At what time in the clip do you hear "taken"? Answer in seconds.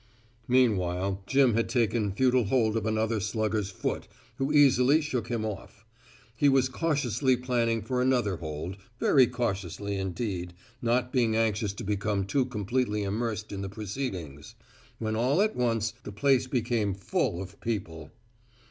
1.69-2.11